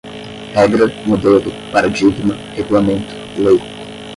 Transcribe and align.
regra, 0.55 0.91
modelo, 1.05 1.51
paradigma, 1.71 2.33
regulamento, 2.55 3.13
lei 3.37 3.59